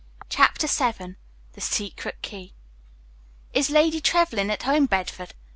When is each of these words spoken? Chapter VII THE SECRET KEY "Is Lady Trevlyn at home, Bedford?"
Chapter 0.29 0.65
VII 0.65 1.13
THE 1.53 1.61
SECRET 1.61 2.23
KEY 2.23 2.55
"Is 3.53 3.69
Lady 3.69 4.01
Trevlyn 4.01 4.49
at 4.49 4.63
home, 4.63 4.87
Bedford?" 4.87 5.35